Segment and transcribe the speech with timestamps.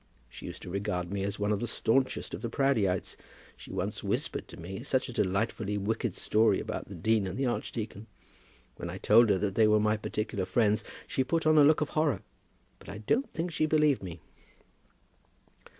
[0.29, 3.15] She used to regard me as one of the staunchest of the Proudieites!
[3.55, 7.45] She once whispered to me such a delightfully wicked story about the dean and the
[7.45, 8.07] archdeacon.
[8.77, 11.81] When I told her that they were my particular friends, she put on a look
[11.81, 12.23] of horror.
[12.79, 14.21] But I don't think she believed me."